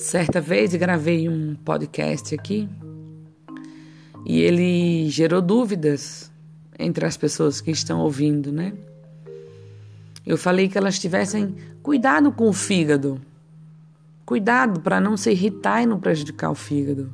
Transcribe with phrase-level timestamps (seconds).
[0.00, 2.66] Certa vez gravei um podcast aqui
[4.24, 6.32] e ele gerou dúvidas
[6.78, 8.72] entre as pessoas que estão ouvindo, né?
[10.24, 13.20] Eu falei que elas tivessem cuidado com o fígado,
[14.24, 17.12] cuidado para não se irritar e não prejudicar o fígado.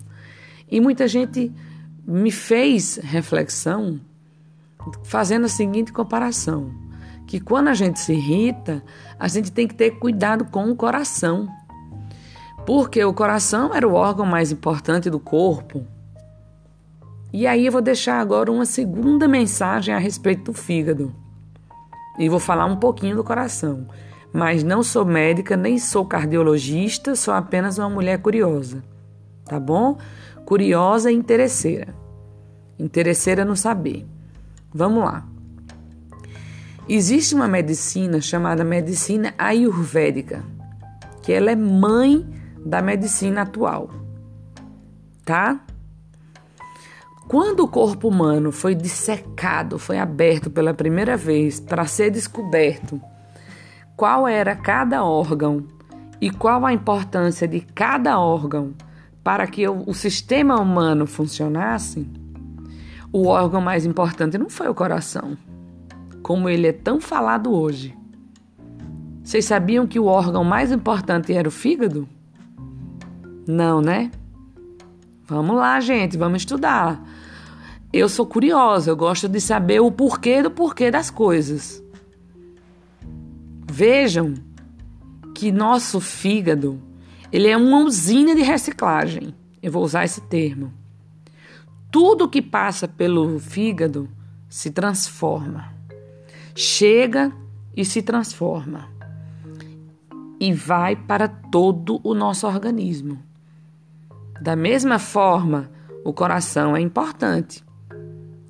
[0.71, 1.53] E muita gente
[2.07, 4.01] me fez reflexão
[5.03, 6.73] fazendo a seguinte comparação:
[7.27, 8.81] que quando a gente se irrita,
[9.19, 11.49] a gente tem que ter cuidado com o coração.
[12.67, 15.87] Porque o coração era o órgão mais importante do corpo.
[17.33, 21.15] E aí eu vou deixar agora uma segunda mensagem a respeito do fígado.
[22.19, 23.87] E vou falar um pouquinho do coração.
[24.33, 28.83] Mas não sou médica, nem sou cardiologista, sou apenas uma mulher curiosa.
[29.45, 29.97] Tá bom?
[30.45, 31.95] Curiosa e interesseira.
[32.79, 34.05] Interesseira no saber.
[34.75, 35.25] Vamos lá.
[36.89, 40.45] Existe uma medicina chamada medicina ayurvédica,
[41.23, 42.36] que ela é mãe
[42.67, 43.89] da medicina atual,
[45.25, 45.61] tá?
[47.29, 53.01] Quando o corpo humano foi dissecado, foi aberto pela primeira vez para ser descoberto
[53.97, 55.65] qual era cada órgão
[56.21, 58.75] e qual a importância de cada órgão
[59.23, 62.09] para que o, sistema humano funcionasse,
[63.13, 65.37] o órgão mais importante não foi o coração,
[66.23, 67.97] como ele é tão falado hoje.
[69.23, 72.09] Vocês sabiam que o órgão mais importante era o fígado?
[73.47, 74.11] Não, né?
[75.25, 77.03] Vamos lá, gente, vamos estudar.
[77.93, 81.83] Eu sou curiosa, eu gosto de saber o porquê do porquê das coisas.
[83.71, 84.35] Vejam
[85.35, 86.81] que nosso fígado,
[87.33, 89.35] ele é uma usina de reciclagem.
[89.63, 90.73] Eu vou usar esse termo.
[91.91, 94.09] Tudo que passa pelo fígado
[94.49, 95.73] se transforma.
[96.55, 97.33] Chega
[97.77, 98.89] e se transforma.
[100.39, 103.19] E vai para todo o nosso organismo.
[104.47, 105.69] Da mesma forma,
[106.05, 107.65] o coração é importante.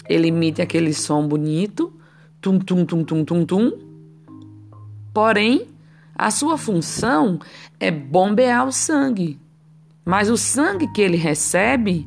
[0.07, 1.91] Ele emite aquele som bonito,
[2.39, 3.73] tum tum tum tum tum tum.
[5.15, 5.69] Porém,
[6.15, 7.39] a sua função
[7.81, 9.41] é bombear o sangue.
[10.05, 12.07] Mas o sangue que ele recebe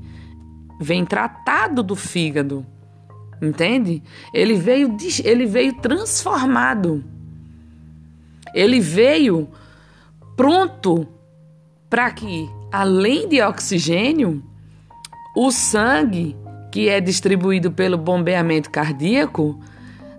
[0.80, 2.64] vem tratado do fígado.
[3.42, 4.04] Entende?
[4.32, 7.04] Ele veio ele veio transformado.
[8.54, 9.50] Ele veio
[10.38, 11.08] pronto
[11.90, 14.44] para que além de oxigênio,
[15.36, 16.36] o sangue
[16.72, 19.60] que é distribuído pelo bombeamento cardíaco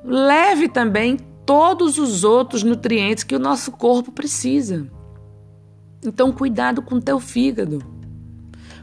[0.05, 4.87] leve também todos os outros nutrientes que o nosso corpo precisa.
[6.05, 7.81] Então, cuidado com o teu fígado.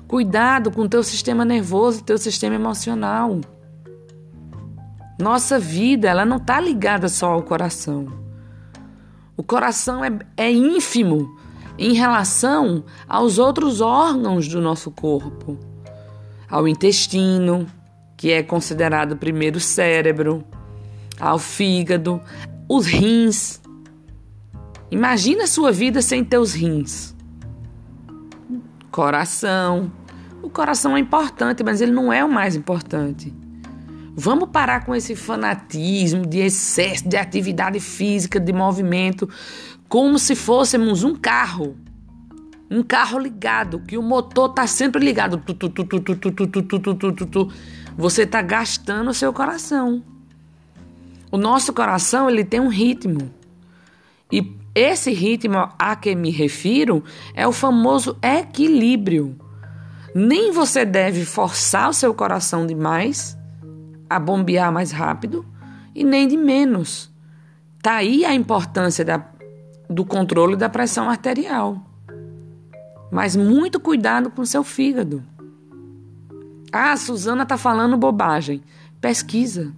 [0.07, 3.41] Cuidado com o teu sistema nervoso, teu sistema emocional.
[5.19, 8.07] Nossa vida, ela não está ligada só ao coração.
[9.35, 11.36] O coração é, é ínfimo
[11.77, 15.57] em relação aos outros órgãos do nosso corpo,
[16.49, 17.67] ao intestino,
[18.15, 20.43] que é considerado primeiro cérebro,
[21.19, 22.21] ao fígado,
[22.67, 23.61] os rins.
[24.89, 27.15] Imagina a sua vida sem teus rins.
[28.89, 29.91] Coração.
[30.41, 33.33] O coração é importante, mas ele não é o mais importante.
[34.15, 39.29] Vamos parar com esse fanatismo de excesso de atividade física, de movimento,
[39.87, 41.77] como se fôssemos um carro.
[42.69, 45.41] Um carro ligado, que o motor está sempre ligado.
[47.97, 50.03] Você está gastando o seu coração.
[51.31, 53.31] O nosso coração ele tem um ritmo.
[54.31, 57.03] E esse ritmo a que me refiro
[57.33, 59.37] é o famoso equilíbrio.
[60.13, 63.37] Nem você deve forçar o seu coração demais
[64.09, 65.45] a bombear mais rápido
[65.95, 67.11] e nem de menos.
[67.81, 69.19] Tá aí a importância da
[69.89, 71.81] do controle da pressão arterial.
[73.11, 75.23] Mas muito cuidado com seu fígado.
[76.71, 78.61] Ah, a Suzana está falando bobagem.
[78.99, 79.73] Pesquisa.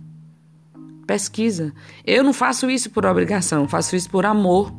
[1.06, 1.74] Pesquisa.
[2.06, 4.74] Eu não faço isso por obrigação, faço isso por amor.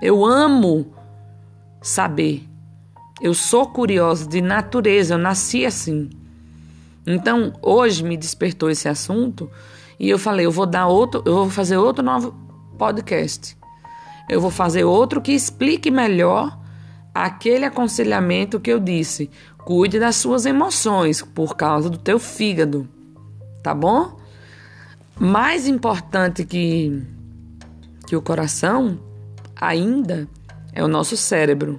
[0.00, 0.86] Eu amo
[1.82, 2.48] saber.
[3.20, 6.10] Eu sou curiosa de natureza, eu nasci assim.
[7.06, 9.50] Então, hoje me despertou esse assunto
[10.00, 12.34] e eu falei, eu vou dar outro, eu vou fazer outro novo
[12.78, 13.56] podcast
[14.28, 16.58] eu vou fazer outro que explique melhor
[17.14, 19.30] aquele aconselhamento que eu disse.
[19.58, 22.88] Cuide das suas emoções por causa do teu fígado,
[23.62, 24.18] tá bom?
[25.18, 27.02] Mais importante que,
[28.06, 28.98] que o coração
[29.54, 30.28] ainda
[30.72, 31.78] é o nosso cérebro,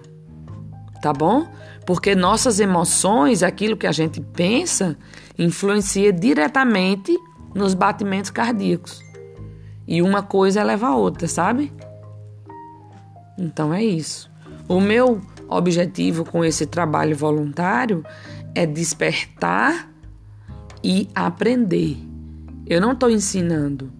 [1.01, 1.47] tá bom?
[1.85, 4.97] Porque nossas emoções, aquilo que a gente pensa,
[5.37, 7.15] influencia diretamente
[7.53, 9.03] nos batimentos cardíacos.
[9.87, 11.71] E uma coisa leva a outra, sabe?
[13.37, 14.31] Então é isso.
[14.67, 18.03] O meu objetivo com esse trabalho voluntário
[18.53, 19.91] é despertar
[20.83, 21.97] e aprender.
[22.65, 23.91] Eu não estou ensinando,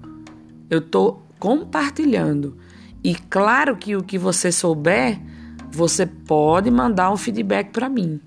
[0.69, 2.57] eu estou compartilhando.
[3.03, 5.19] E claro que o que você souber,
[5.71, 8.19] você pode mandar um feedback para mim.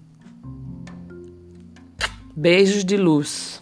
[2.36, 3.60] Beijos de luz.